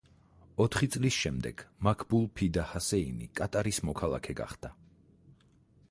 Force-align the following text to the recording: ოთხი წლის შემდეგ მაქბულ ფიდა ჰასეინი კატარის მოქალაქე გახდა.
ოთხი 0.63 0.87
წლის 0.95 1.17
შემდეგ 1.25 1.61
მაქბულ 1.87 2.25
ფიდა 2.39 2.65
ჰასეინი 2.73 3.31
კატარის 3.41 3.83
მოქალაქე 3.91 4.37
გახდა. 4.43 4.77